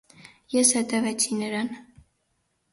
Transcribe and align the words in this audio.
Ես 0.53 0.71
հետևեցի 0.77 1.39
նրան: 1.45 1.71